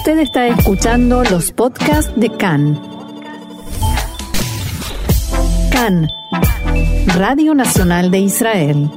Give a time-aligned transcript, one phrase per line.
[0.00, 2.80] Usted está escuchando los podcasts de CAN.
[5.70, 6.08] CAN,
[7.18, 8.90] Radio Nacional de Israel.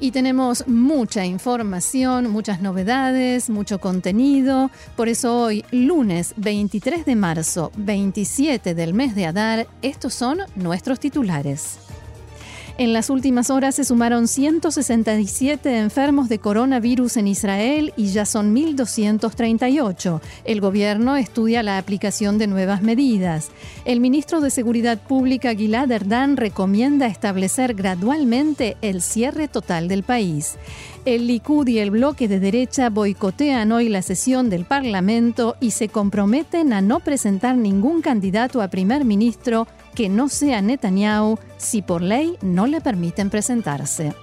[0.00, 4.72] Y tenemos mucha información, muchas novedades, mucho contenido.
[4.96, 10.98] Por eso hoy, lunes 23 de marzo, 27 del mes de Adar, estos son nuestros
[10.98, 11.78] titulares.
[12.78, 18.54] En las últimas horas se sumaron 167 enfermos de coronavirus en Israel y ya son
[18.54, 20.20] 1.238.
[20.44, 23.50] El gobierno estudia la aplicación de nuevas medidas.
[23.84, 30.56] El ministro de Seguridad Pública, Gilad Erdan, recomienda establecer gradualmente el cierre total del país.
[31.04, 35.88] El Likud y el bloque de derecha boicotean hoy la sesión del Parlamento y se
[35.88, 42.02] comprometen a no presentar ningún candidato a primer ministro que no sea Netanyahu si por
[42.02, 44.14] ley no le permiten presentarse.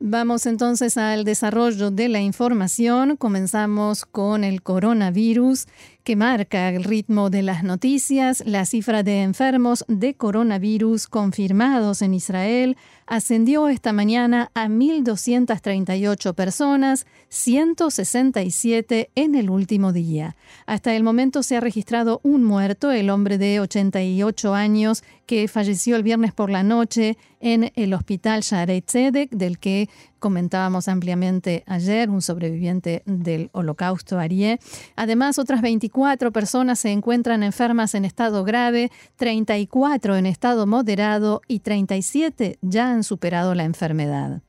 [0.00, 3.16] Vamos entonces al desarrollo de la información.
[3.16, 5.66] Comenzamos con el coronavirus
[6.08, 8.42] que marca el ritmo de las noticias.
[8.46, 17.06] La cifra de enfermos de coronavirus confirmados en Israel ascendió esta mañana a 1.238 personas,
[17.28, 20.34] 167 en el último día.
[20.64, 25.94] Hasta el momento se ha registrado un muerto, el hombre de 88 años que falleció
[25.96, 32.10] el viernes por la noche en el hospital Sharei Tzedek, del que comentábamos ampliamente ayer,
[32.10, 34.58] un sobreviviente del holocausto Arié.
[34.96, 41.60] Además, otras 24 personas se encuentran enfermas en estado grave, 34 en estado moderado y
[41.60, 44.42] 37 ya han superado la enfermedad.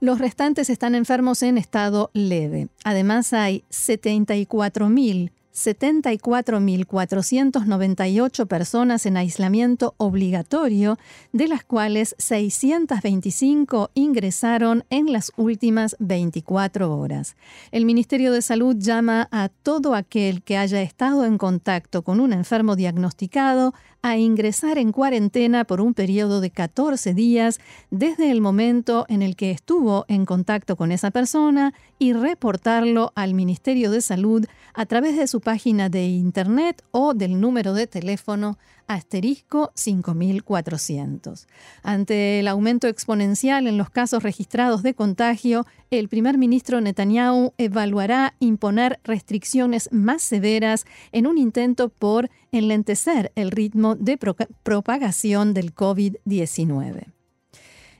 [0.00, 2.68] Los restantes están enfermos en estado leve.
[2.84, 10.98] Además, hay 74.000 74.498 personas en aislamiento obligatorio,
[11.32, 17.36] de las cuales 625 ingresaron en las últimas 24 horas.
[17.72, 22.32] El Ministerio de Salud llama a todo aquel que haya estado en contacto con un
[22.32, 29.04] enfermo diagnosticado a ingresar en cuarentena por un periodo de 14 días desde el momento
[29.08, 34.46] en el que estuvo en contacto con esa persona y reportarlo al Ministerio de Salud
[34.74, 38.58] a través de su página de internet o del número de teléfono
[38.90, 41.46] asterisco 5400.
[41.84, 48.34] Ante el aumento exponencial en los casos registrados de contagio, el primer ministro Netanyahu evaluará
[48.40, 54.18] imponer restricciones más severas en un intento por enlentecer el ritmo de
[54.64, 57.19] propagación del COVID-19.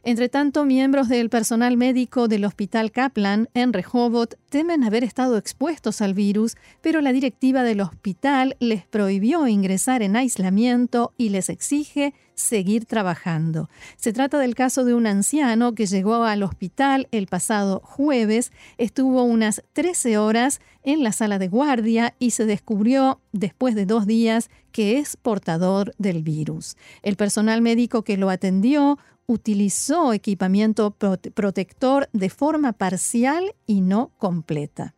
[0.03, 6.00] Entre tanto, miembros del personal médico del Hospital Kaplan en Rehovot temen haber estado expuestos
[6.00, 12.15] al virus, pero la directiva del hospital les prohibió ingresar en aislamiento y les exige
[12.34, 13.69] seguir trabajando.
[13.97, 19.22] Se trata del caso de un anciano que llegó al hospital el pasado jueves, estuvo
[19.25, 24.49] unas 13 horas en la sala de guardia y se descubrió después de dos días
[24.72, 26.78] que es portador del virus.
[27.03, 28.99] El personal médico que lo atendió
[29.30, 34.96] utilizó equipamiento protector de forma parcial y no completa.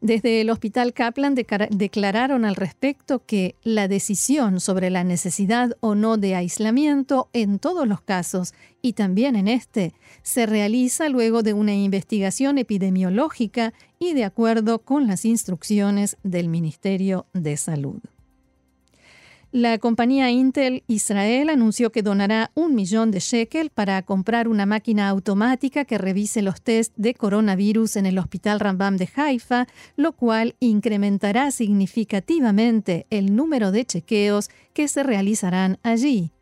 [0.00, 6.16] Desde el Hospital Kaplan declararon al respecto que la decisión sobre la necesidad o no
[6.16, 9.92] de aislamiento en todos los casos y también en este
[10.22, 17.26] se realiza luego de una investigación epidemiológica y de acuerdo con las instrucciones del Ministerio
[17.34, 18.00] de Salud.
[19.56, 25.08] La compañía Intel Israel anunció que donará un millón de shekel para comprar una máquina
[25.08, 30.56] automática que revise los test de coronavirus en el Hospital Rambam de Haifa, lo cual
[30.60, 36.32] incrementará significativamente el número de chequeos que se realizarán allí.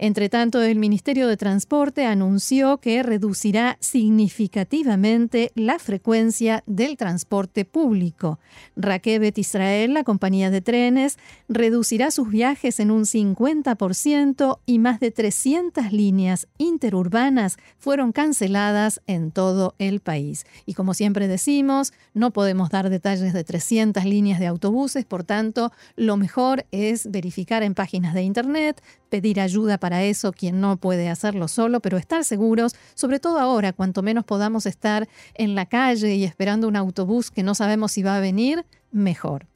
[0.00, 8.38] Entre tanto, el Ministerio de Transporte anunció que reducirá significativamente la frecuencia del transporte público.
[8.76, 15.10] Rakebet Israel, la compañía de trenes, reducirá sus viajes en un 50% y más de
[15.10, 20.46] 300 líneas interurbanas fueron canceladas en todo el país.
[20.64, 25.72] Y como siempre decimos, no podemos dar detalles de 300 líneas de autobuses, por tanto,
[25.96, 31.08] lo mejor es verificar en páginas de Internet, pedir ayuda para eso quien no puede
[31.08, 36.14] hacerlo solo, pero estar seguros, sobre todo ahora, cuanto menos podamos estar en la calle
[36.14, 39.46] y esperando un autobús que no sabemos si va a venir, mejor.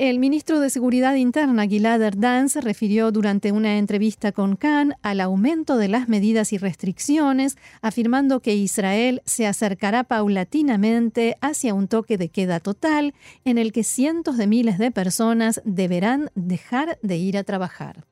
[0.00, 5.20] El ministro de Seguridad Interna, Gilad Erdan, se refirió durante una entrevista con Khan al
[5.20, 12.16] aumento de las medidas y restricciones, afirmando que Israel se acercará paulatinamente hacia un toque
[12.16, 13.12] de queda total
[13.44, 18.06] en el que cientos de miles de personas deberán dejar de ir a trabajar.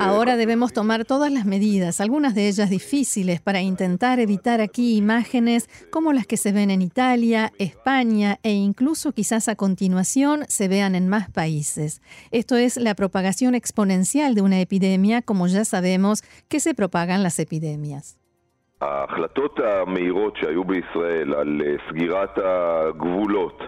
[0.00, 5.68] Ahora debemos tomar todas las medidas, algunas de ellas difíciles, para intentar evitar aquí imágenes
[5.90, 10.94] como las que se ven en Italia, España e incluso quizás a continuación se vean
[10.94, 12.02] en más países.
[12.30, 17.38] Esto es la propagación exponencial de una epidemia, como ya sabemos que se propagan las
[17.38, 18.21] epidemias.
[18.82, 23.62] ההחלטות המהירות שהיו בישראל על אה, סגירת הגבולות,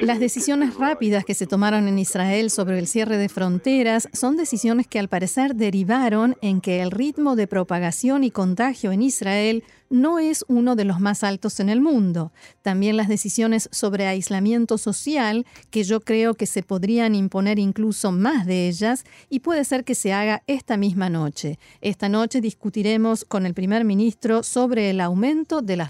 [0.00, 4.86] Las decisiones rápidas que se tomaron en Israel sobre el cierre de fronteras son decisiones
[4.86, 10.20] que al parecer derivaron en que el ritmo de propagación y contagio en Israel no
[10.20, 12.32] es uno de los más altos en el mundo.
[12.62, 18.46] También las decisiones sobre aislamiento social, que yo creo que se podrían imponer incluso más
[18.46, 21.58] de ellas, y puede ser que se haga esta misma noche.
[21.80, 25.89] Esta noche discutiremos con el primer ministro sobre el aumento de las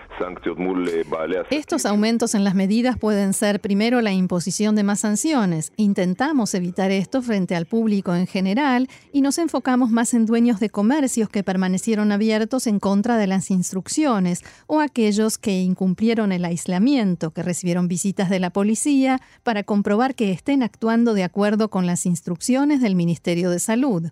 [1.49, 5.71] Estos aumentos en las medidas pueden ser primero la imposición de más sanciones.
[5.77, 10.69] Intentamos evitar esto frente al público en general y nos enfocamos más en dueños de
[10.69, 17.31] comercios que permanecieron abiertos en contra de las instrucciones o aquellos que incumplieron el aislamiento,
[17.31, 22.05] que recibieron visitas de la policía para comprobar que estén actuando de acuerdo con las
[22.05, 24.11] instrucciones del Ministerio de Salud.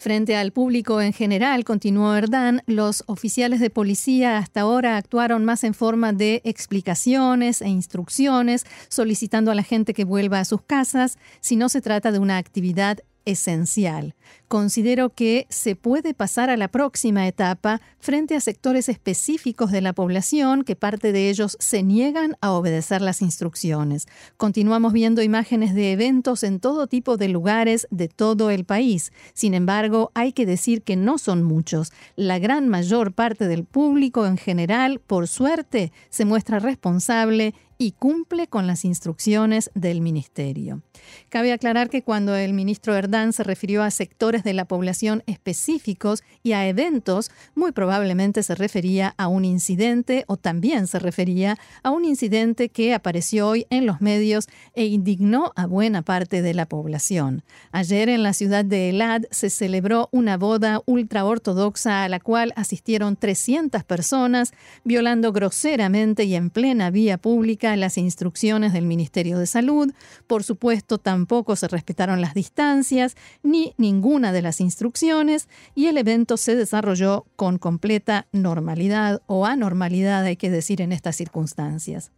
[0.00, 5.64] Frente al público en general, continuó Erdán, los oficiales de policía hasta ahora actuaron más
[5.64, 11.18] en forma de explicaciones e instrucciones, solicitando a la gente que vuelva a sus casas.
[11.40, 14.14] Si no se trata de una actividad esencial.
[14.48, 19.92] Considero que se puede pasar a la próxima etapa frente a sectores específicos de la
[19.92, 24.06] población que parte de ellos se niegan a obedecer las instrucciones.
[24.38, 29.12] Continuamos viendo imágenes de eventos en todo tipo de lugares de todo el país.
[29.34, 31.92] Sin embargo, hay que decir que no son muchos.
[32.16, 38.48] La gran mayor parte del público en general, por suerte, se muestra responsable y cumple
[38.48, 40.82] con las instrucciones del ministerio.
[41.28, 46.24] Cabe aclarar que cuando el ministro Erdán se refirió a sectores de la población específicos
[46.42, 51.90] y a eventos, muy probablemente se refería a un incidente o también se refería a
[51.90, 56.66] un incidente que apareció hoy en los medios e indignó a buena parte de la
[56.66, 57.44] población.
[57.70, 63.14] Ayer en la ciudad de Elad se celebró una boda ultraortodoxa a la cual asistieron
[63.16, 64.52] 300 personas,
[64.82, 69.92] violando groseramente y en plena vía pública las instrucciones del Ministerio de Salud.
[70.26, 76.36] Por supuesto, tampoco se respetaron las distancias ni ninguna de las instrucciones y el evento
[76.36, 82.12] se desarrolló con completa normalidad o anormalidad, hay que decir, en estas circunstancias.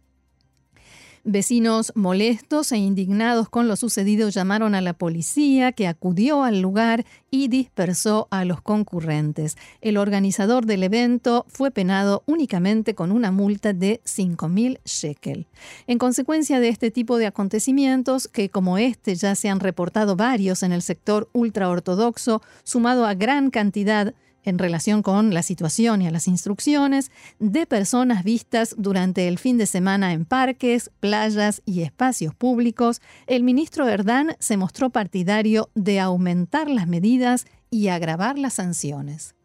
[1.23, 7.05] Vecinos molestos e indignados con lo sucedido llamaron a la policía que acudió al lugar
[7.29, 9.55] y dispersó a los concurrentes.
[9.81, 15.45] El organizador del evento fue penado únicamente con una multa de 5.000 shekel.
[15.85, 20.63] En consecuencia de este tipo de acontecimientos, que como este ya se han reportado varios
[20.63, 26.11] en el sector ultraortodoxo, sumado a gran cantidad en relación con la situación y a
[26.11, 32.35] las instrucciones de personas vistas durante el fin de semana en parques, playas y espacios
[32.35, 39.35] públicos, el ministro Erdán se mostró partidario de aumentar las medidas y agravar las sanciones.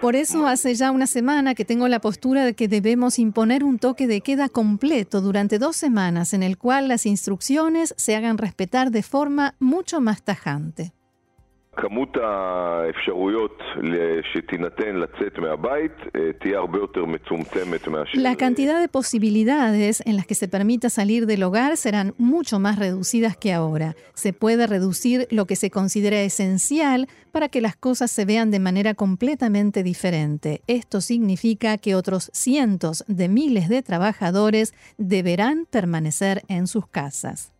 [0.00, 3.78] Por eso hace ya una semana que tengo la postura de que debemos imponer un
[3.78, 8.90] toque de queda completo durante dos semanas en el cual las instrucciones se hagan respetar
[8.90, 10.95] de forma mucho más tajante.
[18.14, 22.78] La cantidad de posibilidades en las que se permita salir del hogar serán mucho más
[22.78, 23.94] reducidas que ahora.
[24.14, 28.58] Se puede reducir lo que se considera esencial para que las cosas se vean de
[28.58, 30.62] manera completamente diferente.
[30.66, 37.52] Esto significa que otros cientos de miles de trabajadores deberán permanecer en sus casas.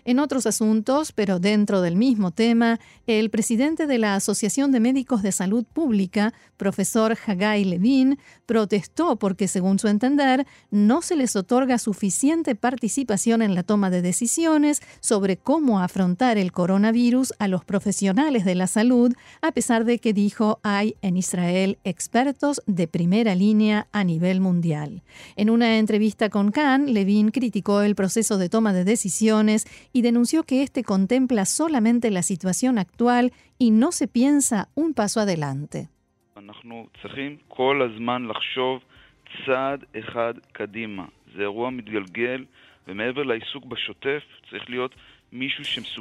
[0.08, 5.22] En otros asuntos, pero dentro del mismo tema, el presidente de la Asociación de Médicos
[5.22, 11.76] de Salud Pública, profesor Hagai Levin, protestó porque, según su entender, no se les otorga
[11.76, 18.46] suficiente participación en la toma de decisiones sobre cómo afrontar el coronavirus a los profesionales
[18.46, 19.12] de la salud,
[19.42, 25.02] a pesar de que dijo hay en Israel expertos de primera línea a nivel mundial.
[25.36, 29.66] En una entrevista con Khan, Levin criticó el proceso de toma de decisiones
[30.02, 35.88] denunció que este contempla solamente la situación actual y no se piensa un paso adelante.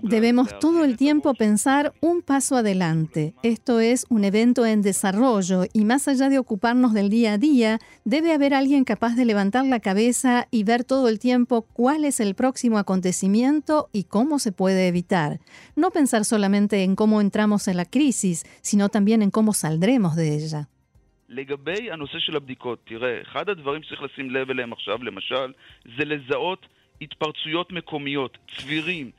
[0.03, 3.34] Debemos todo el tiempo pensar un paso adelante.
[3.43, 7.79] Esto es un evento en desarrollo y más allá de ocuparnos del día a día,
[8.05, 12.19] debe haber alguien capaz de levantar la cabeza y ver todo el tiempo cuál es
[12.19, 15.39] el próximo acontecimiento y cómo se puede evitar.
[15.75, 20.36] No pensar solamente en cómo entramos en la crisis, sino también en cómo saldremos de
[20.36, 20.69] ella.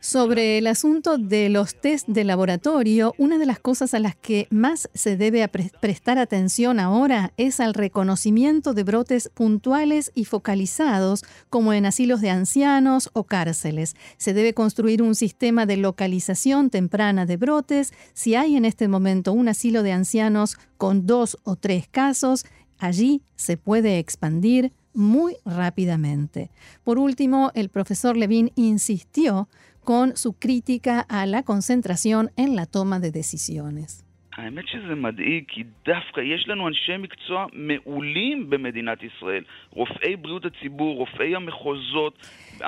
[0.00, 4.48] Sobre el asunto de los test de laboratorio, una de las cosas a las que
[4.50, 11.72] más se debe prestar atención ahora es al reconocimiento de brotes puntuales y focalizados, como
[11.72, 13.94] en asilos de ancianos o cárceles.
[14.16, 17.92] Se debe construir un sistema de localización temprana de brotes.
[18.12, 22.44] Si hay en este momento un asilo de ancianos con dos o tres casos,
[22.78, 26.50] allí se puede expandir muy rápidamente.
[26.82, 29.48] Por último, el profesor Levin insistió
[29.84, 34.04] con su crítica a la concentración en la toma de decisiones.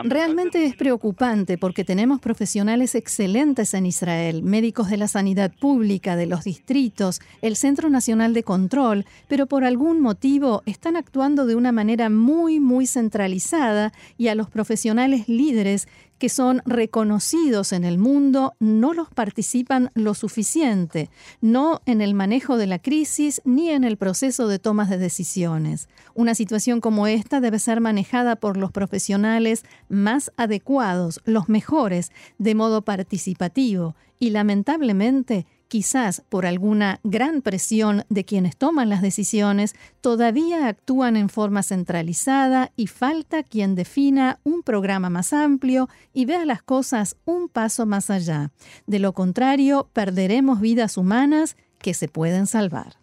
[0.02, 6.26] Realmente es preocupante porque tenemos profesionales excelentes en Israel, médicos de la sanidad pública, de
[6.26, 11.70] los distritos, el Centro Nacional de Control, pero por algún motivo están actuando de una
[11.70, 15.86] manera muy, muy centralizada y a los profesionales líderes
[16.20, 21.08] que son reconocidos en el mundo no los participan lo suficiente,
[21.40, 25.88] no en el manejo de la crisis ni en el proceso de tomas de decisiones.
[26.14, 32.54] Una situación como esta debe ser manejada por los profesionales más adecuados, los mejores, de
[32.54, 40.66] modo participativo y lamentablemente quizás por alguna gran presión de quienes toman las decisiones, todavía
[40.66, 46.62] actúan en forma centralizada y falta quien defina un programa más amplio y vea las
[46.62, 48.50] cosas un paso más allá.
[48.86, 53.00] De lo contrario, perderemos vidas humanas que se pueden salvar.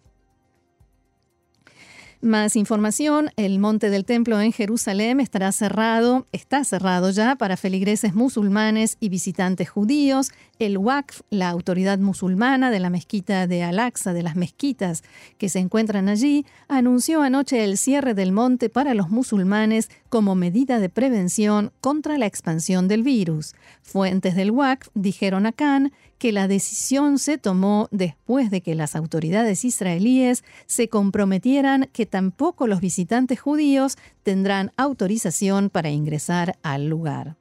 [2.20, 8.12] Más información, el Monte del Templo en Jerusalén estará cerrado, está cerrado ya para feligreses
[8.12, 10.32] musulmanes y visitantes judíos.
[10.58, 15.04] El Waqf, la autoridad musulmana de la mezquita de Al-Aqsa, de las mezquitas
[15.38, 20.80] que se encuentran allí, anunció anoche el cierre del monte para los musulmanes como medida
[20.80, 23.54] de prevención contra la expansión del virus.
[23.80, 28.96] Fuentes del Waqf dijeron a Khan que la decisión se tomó después de que las
[28.96, 37.36] autoridades israelíes se comprometieran que tampoco los visitantes judíos tendrán autorización para ingresar al lugar.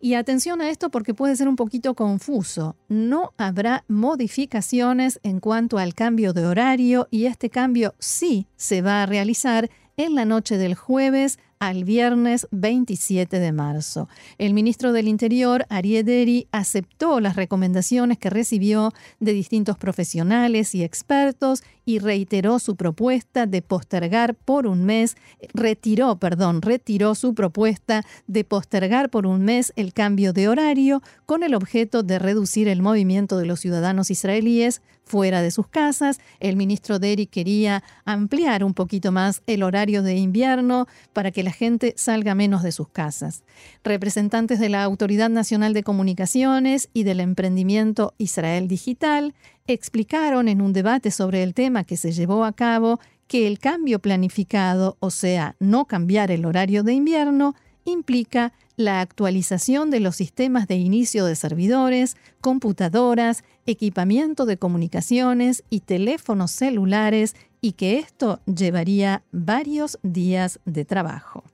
[0.00, 2.76] Y atención a esto porque puede ser un poquito confuso.
[2.88, 9.02] No habrá modificaciones en cuanto al cambio de horario y este cambio sí se va
[9.02, 14.08] a realizar en la noche del jueves al viernes 27 de marzo.
[14.38, 21.62] El ministro del Interior, Ariel aceptó las recomendaciones que recibió de distintos profesionales y expertos
[21.88, 25.16] y reiteró su propuesta de postergar por un mes,
[25.54, 31.42] retiró, perdón, retiró su propuesta de postergar por un mes el cambio de horario con
[31.42, 36.20] el objeto de reducir el movimiento de los ciudadanos israelíes fuera de sus casas.
[36.38, 41.52] El ministro Deri quería ampliar un poquito más el horario de invierno para que la
[41.52, 43.44] gente salga menos de sus casas.
[43.82, 49.34] Representantes de la Autoridad Nacional de Comunicaciones y del Emprendimiento Israel Digital
[49.68, 52.98] explicaron en un debate sobre el tema que se llevó a cabo
[53.28, 59.90] que el cambio planificado, o sea, no cambiar el horario de invierno, implica la actualización
[59.90, 67.72] de los sistemas de inicio de servidores, computadoras, equipamiento de comunicaciones y teléfonos celulares y
[67.72, 71.44] que esto llevaría varios días de trabajo.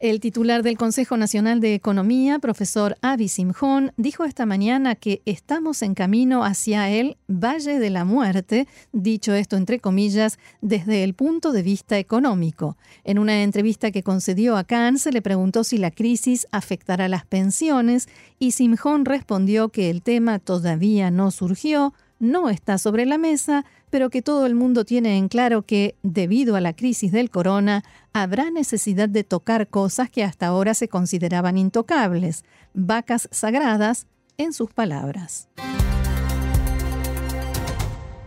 [0.00, 5.82] El titular del Consejo Nacional de Economía, profesor Avi Simjón, dijo esta mañana que estamos
[5.82, 11.52] en camino hacia el Valle de la Muerte, dicho esto entre comillas, desde el punto
[11.52, 12.78] de vista económico.
[13.04, 17.26] En una entrevista que concedió a Khan, se le preguntó si la crisis afectará las
[17.26, 23.66] pensiones y Simjón respondió que el tema todavía no surgió, no está sobre la mesa,
[23.90, 27.82] pero que todo el mundo tiene en claro que, debido a la crisis del corona,
[28.12, 34.06] habrá necesidad de tocar cosas que hasta ahora se consideraban intocables, vacas sagradas,
[34.38, 35.48] en sus palabras.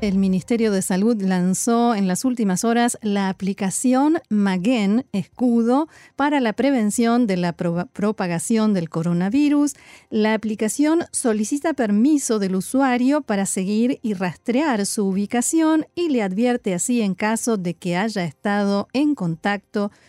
[0.03, 6.51] El Ministerio de Salud lanzó en las últimas horas la aplicación Magen, escudo, para la
[6.51, 9.75] prevención de la propagación del coronavirus.
[10.09, 16.73] La aplicación solicita permiso del usuario para seguir y rastrear su ubicación y le advierte
[16.73, 19.99] así en caso de que haya estado en contacto con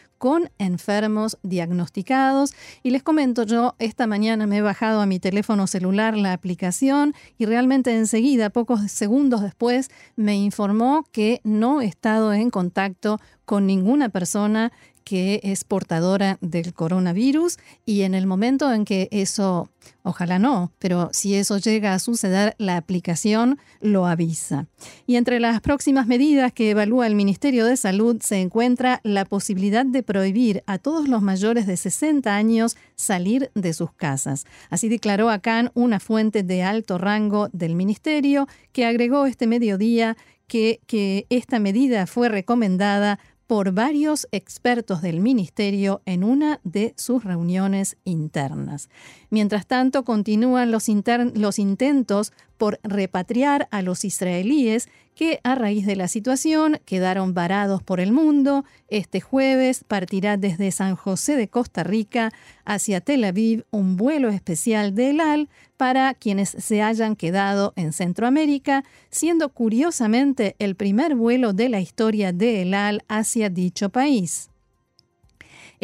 [0.58, 2.52] enfermos diagnosticados.
[2.82, 7.14] Y les comento, yo esta mañana me he bajado a mi teléfono celular la aplicación
[7.38, 13.66] y realmente enseguida, pocos segundos después, me informó que no he estado en contacto con
[13.66, 14.72] ninguna persona
[15.04, 19.68] que es portadora del coronavirus y en el momento en que eso,
[20.02, 24.66] ojalá no, pero si eso llega a suceder, la aplicación lo avisa.
[25.06, 29.84] Y entre las próximas medidas que evalúa el Ministerio de Salud se encuentra la posibilidad
[29.84, 34.46] de prohibir a todos los mayores de 60 años salir de sus casas.
[34.70, 41.26] Así declaró acá una fuente de alto rango del Ministerio que agregó este mediodía que
[41.30, 48.88] esta medida fue recomendada por varios expertos del ministerio en una de sus reuniones internas.
[49.30, 56.08] Mientras tanto, continúan los, intentos por repatriar a los israelíes que a raíz de la
[56.08, 58.64] situación quedaron varados por el mundo.
[58.88, 62.32] Este jueves partirá desde San José de Costa Rica
[62.64, 68.84] hacia Tel Aviv un vuelo especial de El para quienes se hayan quedado en Centroamérica,
[69.10, 74.50] siendo curiosamente el primer vuelo de la historia de El hacia dicho país.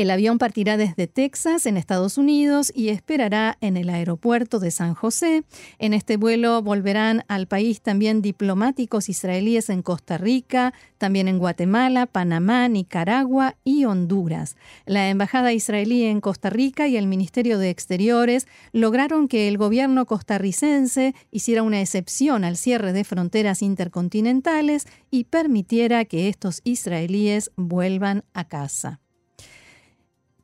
[0.00, 4.94] El avión partirá desde Texas, en Estados Unidos, y esperará en el aeropuerto de San
[4.94, 5.44] José.
[5.78, 12.06] En este vuelo volverán al país también diplomáticos israelíes en Costa Rica, también en Guatemala,
[12.06, 14.56] Panamá, Nicaragua y Honduras.
[14.86, 20.06] La Embajada israelí en Costa Rica y el Ministerio de Exteriores lograron que el gobierno
[20.06, 28.24] costarricense hiciera una excepción al cierre de fronteras intercontinentales y permitiera que estos israelíes vuelvan
[28.32, 29.00] a casa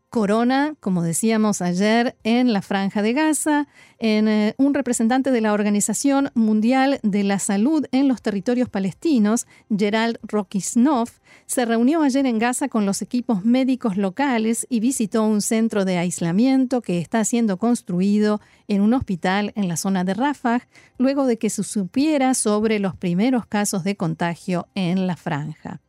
[0.09, 3.69] corona, como decíamos ayer, en la franja de Gaza.
[3.99, 9.47] En, eh, un representante de la Organización Mundial de la Salud en los territorios palestinos,
[9.75, 11.09] Gerald Rokisnov,
[11.47, 15.99] se reunió ayer en Gaza con los equipos médicos locales y visitó un centro de
[15.99, 20.67] aislamiento que está siendo construido en un hospital en la zona de Rafah,
[20.99, 25.81] luego de que se supiera sobre los primeros casos de contagio en la franja.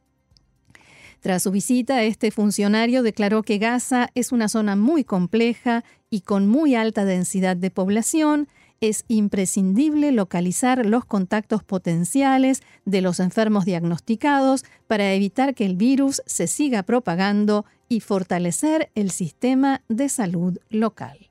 [1.27, 6.47] Tras su visita, este funcionario declaró que Gaza es una zona muy compleja y con
[6.47, 8.47] muy alta densidad de población.
[8.79, 16.21] Es imprescindible localizar los contactos potenciales de los enfermos diagnosticados para evitar que el virus
[16.25, 21.27] se siga propagando y fortalecer el sistema de salud local.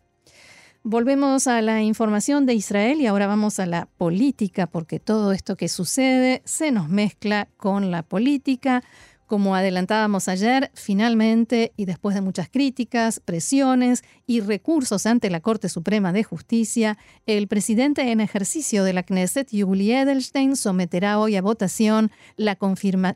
[0.89, 5.57] Volvemos a la información de Israel y ahora vamos a la política, porque todo esto
[5.57, 8.85] que sucede se nos mezcla con la política.
[9.27, 15.69] Como adelantábamos ayer, finalmente, y después de muchas críticas, presiones y recursos ante la Corte
[15.69, 21.43] Suprema de Justicia, el presidente en ejercicio de la Knesset, Yuli Edelstein, someterá hoy a
[21.43, 22.57] votación la,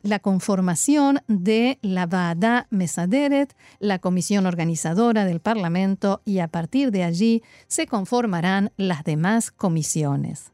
[0.03, 7.05] la conformación de la Vaada Mesaderet, la comisión organizadora del Parlamento, y a partir de
[7.05, 10.51] allí se conformarán las demás comisiones.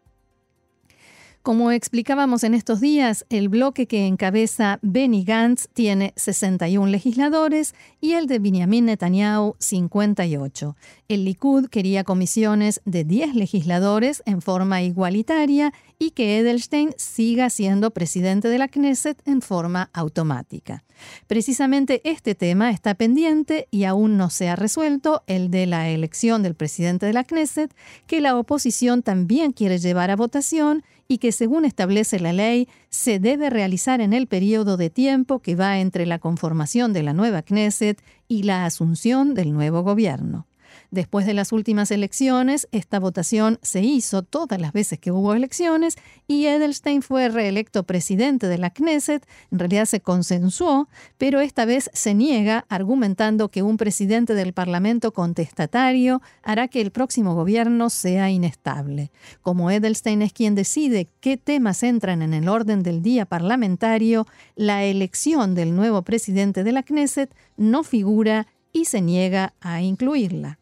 [1.47, 8.15] Como explicábamos en estos días, el bloque que encabeza Benny Gantz tiene 61 legisladores y
[8.15, 10.75] el de Benjamin Netanyahu 58.
[11.07, 17.91] El Likud quería comisiones de 10 legisladores en forma igualitaria y que Edelstein siga siendo
[17.91, 20.83] presidente de la Knesset en forma automática.
[21.27, 26.43] Precisamente este tema está pendiente y aún no se ha resuelto, el de la elección
[26.43, 27.73] del presidente de la Knesset,
[28.05, 33.19] que la oposición también quiere llevar a votación y que según establece la ley se
[33.19, 37.41] debe realizar en el periodo de tiempo que va entre la conformación de la nueva
[37.41, 40.47] Knesset y la asunción del nuevo gobierno.
[40.89, 45.97] Después de las últimas elecciones, esta votación se hizo todas las veces que hubo elecciones
[46.27, 49.27] y Edelstein fue reelecto presidente de la Knesset.
[49.51, 55.11] En realidad se consensuó, pero esta vez se niega argumentando que un presidente del Parlamento
[55.11, 59.11] contestatario hará que el próximo gobierno sea inestable.
[59.41, 64.85] Como Edelstein es quien decide qué temas entran en el orden del día parlamentario, la
[64.85, 70.59] elección del nuevo presidente de la Knesset no figura y se niega a incluirla.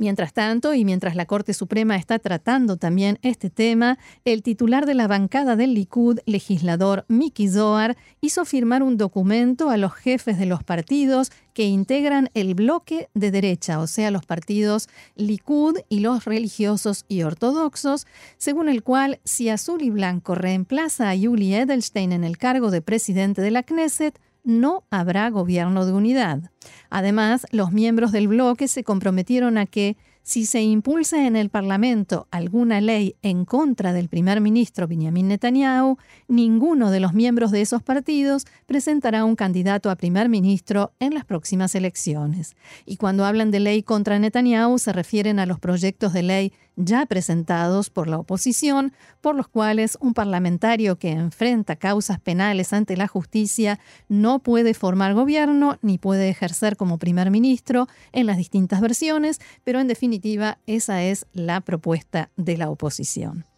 [0.00, 4.94] Mientras tanto, y mientras la Corte Suprema está tratando también este tema, el titular de
[4.94, 10.46] la bancada del Likud, legislador Miki Zohar, hizo firmar un documento a los jefes de
[10.46, 16.24] los partidos que integran el bloque de derecha, o sea, los partidos Likud y los
[16.24, 18.06] religiosos y ortodoxos,
[18.38, 22.80] según el cual si Azul y Blanco reemplaza a Yuli Edelstein en el cargo de
[22.80, 26.50] presidente de la Knesset, no habrá gobierno de unidad.
[26.90, 32.28] Además, los miembros del bloque se comprometieron a que, si se impulsa en el Parlamento
[32.30, 35.96] alguna ley en contra del primer ministro Benjamin Netanyahu,
[36.28, 41.24] ninguno de los miembros de esos partidos presentará un candidato a primer ministro en las
[41.24, 42.54] próximas elecciones.
[42.84, 46.52] Y cuando hablan de ley contra Netanyahu se refieren a los proyectos de ley
[46.84, 52.96] ya presentados por la oposición, por los cuales un parlamentario que enfrenta causas penales ante
[52.96, 58.80] la justicia no puede formar gobierno ni puede ejercer como primer ministro en las distintas
[58.80, 63.49] versiones, pero en definitiva esa es la propuesta de la oposición.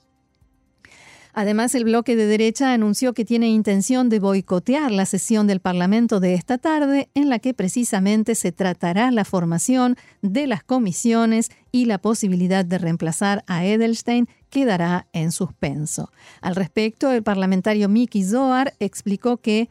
[1.35, 6.21] Además, el bloque de derecha anunció que tiene intención de boicotear la sesión del Parlamento
[6.21, 11.87] de esta tarde, en la que precisamente se tratará la formación de las comisiones y
[11.87, 16.11] la posibilidad de reemplazar a Edelstein quedará en suspenso.
[16.43, 19.71] Al respecto, el parlamentario Miki Zohar explicó que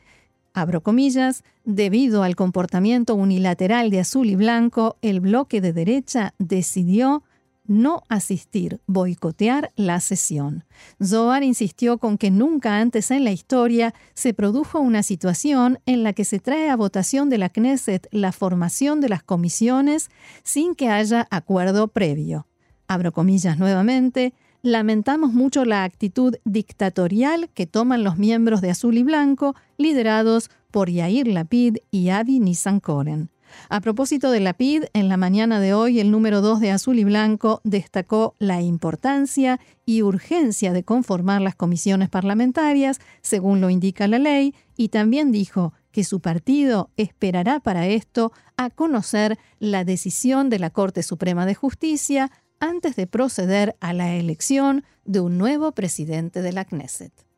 [0.54, 7.24] abro comillas, debido al comportamiento unilateral de azul y blanco, el bloque de derecha decidió
[7.72, 10.66] no asistir, boicotear la sesión.
[11.02, 16.14] Zohar insistió con que nunca antes en la historia se produjo una situación en la
[16.14, 20.10] que se trae a votación de la Knesset la formación de las comisiones
[20.44, 22.46] sin que haya acuerdo previo.
[22.88, 29.04] Abro comillas nuevamente, lamentamos mucho la actitud dictatorial que toman los miembros de Azul y
[29.04, 33.31] Blanco, liderados por Yair Lapid y Avi Nissan-Koren.
[33.70, 37.00] A propósito de la PID, en la mañana de hoy el número 2 de Azul
[37.00, 44.08] y Blanco destacó la importancia y urgencia de conformar las comisiones parlamentarias, según lo indica
[44.08, 50.50] la ley, y también dijo que su partido esperará para esto a conocer la decisión
[50.50, 55.72] de la Corte Suprema de Justicia antes de proceder a la elección de un nuevo
[55.74, 57.31] presidente de la Knesset.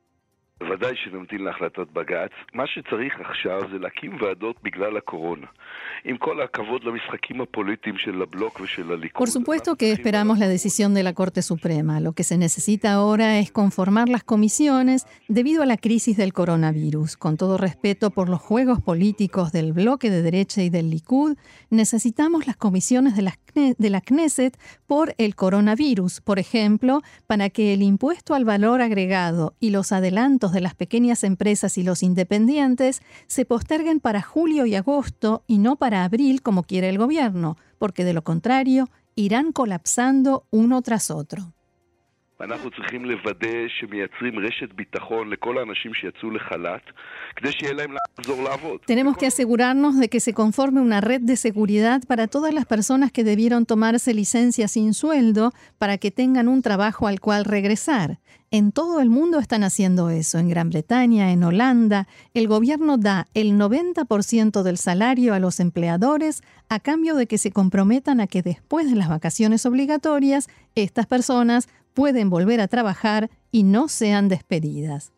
[9.14, 12.00] Por supuesto que esperamos la decisión de la Corte Suprema.
[12.00, 17.18] Lo que se necesita ahora es conformar las comisiones debido a la crisis del coronavirus.
[17.18, 21.38] Con todo respeto por los juegos políticos del bloque de derecha y del Likud,
[21.70, 27.74] necesitamos las comisiones de la, de la Knesset por el coronavirus, por ejemplo, para que
[27.74, 33.02] el impuesto al valor agregado y los adelantos de las pequeñas empresas y los independientes
[33.28, 38.04] se posterguen para julio y agosto y no para abril como quiere el gobierno, porque
[38.04, 41.54] de lo contrario irán colapsando uno tras otro.
[48.86, 53.12] Tenemos que asegurarnos de que se conforme una red de seguridad para todas las personas
[53.12, 58.20] que debieron tomarse licencia sin sueldo para que tengan un trabajo al cual regresar.
[58.52, 60.38] En todo el mundo están haciendo eso.
[60.38, 66.44] En Gran Bretaña, en Holanda, el gobierno da el 90% del salario a los empleadores
[66.70, 71.68] a cambio de que se comprometan a que después de las vacaciones obligatorias, estas personas
[71.94, 75.14] pueden volver a trabajar y no sean despedidas.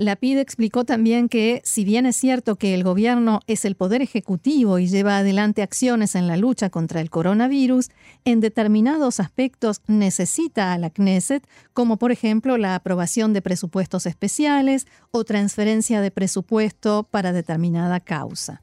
[0.00, 4.00] La PID explicó también que, si bien es cierto que el gobierno es el poder
[4.00, 7.90] ejecutivo y lleva adelante acciones en la lucha contra el coronavirus,
[8.24, 14.86] en determinados aspectos necesita a la Knesset, como por ejemplo la aprobación de presupuestos especiales
[15.10, 18.62] o transferencia de presupuesto para determinada causa.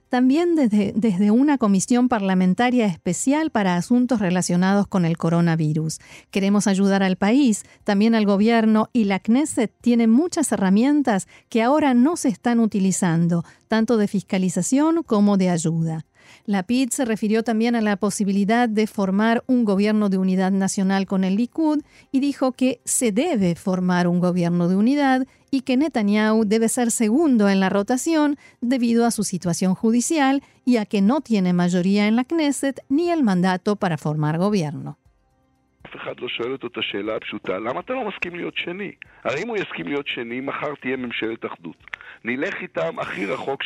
[0.11, 5.99] también desde, desde, una comisión parlamentaria especial para asuntos relacionados con el coronavirus.
[6.31, 11.93] Queremos ayudar al país, también al gobierno y la Knesset tiene muchas herramientas que ahora
[11.93, 16.05] no se están utilizando, tanto de fiscalización como de ayuda.
[16.45, 21.05] La PID se refirió también a la posibilidad de formar un gobierno de unidad nacional
[21.05, 25.77] con el Likud y dijo que se debe formar un gobierno de unidad y que
[25.77, 31.01] Netanyahu debe ser segundo en la rotación debido a su situación judicial y a que
[31.01, 34.97] no tiene mayoría en la Knesset ni el mandato para formar gobierno.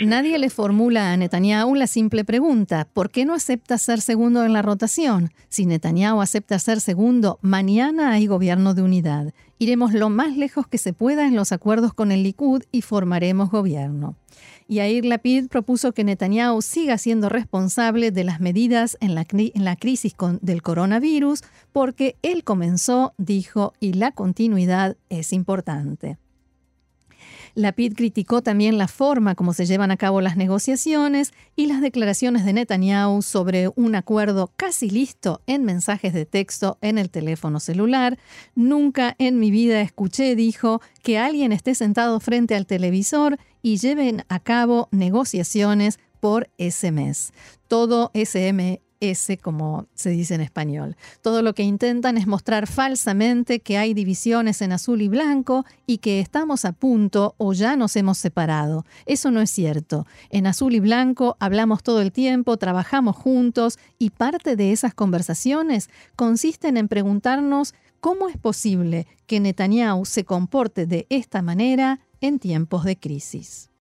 [0.05, 4.53] Nadie le formula a Netanyahu la simple pregunta, ¿por qué no acepta ser segundo en
[4.53, 5.31] la rotación?
[5.49, 9.33] Si Netanyahu acepta ser segundo, mañana hay gobierno de unidad.
[9.57, 13.49] Iremos lo más lejos que se pueda en los acuerdos con el Likud y formaremos
[13.49, 14.15] gobierno.
[14.67, 19.25] Yair Lapid propuso que Netanyahu siga siendo responsable de las medidas en la,
[19.75, 26.17] crisis del coronavirus porque él comenzó, dijo, y la continuidad es importante.
[27.54, 32.43] Lapid criticó también la forma como se llevan a cabo las negociaciones y las declaraciones
[32.43, 38.19] de Netanyahu sobre un acuerdo casi listo en mensajes de texto en el teléfono celular.
[38.56, 44.23] Nunca en mi vida escuché, dijo, que alguien esté sentado frente al televisor y lleven
[44.30, 47.34] a cabo negociaciones por SMS.
[47.67, 48.80] Todo SMS
[49.41, 50.95] como se dice en español.
[51.21, 55.97] Todo lo que intentan es mostrar falsamente que hay divisiones en azul y blanco y
[55.97, 58.86] que estamos a punto o ya nos hemos separado.
[59.08, 60.06] Eso no es cierto.
[60.30, 65.89] En azul y blanco hablamos todo el tiempo, trabajamos juntos y parte de esas conversaciones
[66.15, 72.84] consisten en preguntarnos cómo es posible que Netanyahu se comporte de esta manera en tiempos
[72.84, 73.69] de crisis.